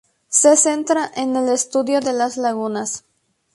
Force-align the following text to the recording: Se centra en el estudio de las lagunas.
Se 0.29 0.55
centra 0.57 1.11
en 1.15 1.35
el 1.35 1.47
estudio 1.49 1.99
de 1.99 2.11
las 2.13 2.35
lagunas. 2.35 3.05